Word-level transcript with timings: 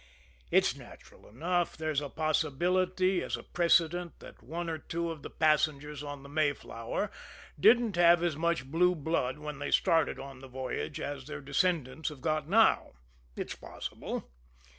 It's 0.49 0.75
natural 0.75 1.27
enough. 1.29 1.77
There's 1.77 2.01
a 2.01 2.09
possibility, 2.09 3.21
as 3.21 3.37
a 3.37 3.43
precedent, 3.43 4.17
that 4.19 4.41
one 4.41 4.67
or 4.67 4.79
two 4.79 5.11
of 5.11 5.21
the 5.21 5.29
passengers 5.29 6.01
on 6.01 6.23
the 6.23 6.27
Mayflower 6.27 7.11
didn't 7.59 7.97
have 7.97 8.23
as 8.23 8.35
much 8.35 8.65
blue 8.65 8.95
blood 8.95 9.37
when 9.37 9.59
they 9.59 9.69
started 9.69 10.17
on 10.17 10.39
the 10.39 10.47
voyage 10.47 10.99
as 10.99 11.25
their 11.25 11.39
descendants 11.39 12.09
have 12.09 12.21
got 12.21 12.49
now 12.49 12.93
it's 13.35 13.53
possible. 13.53 14.27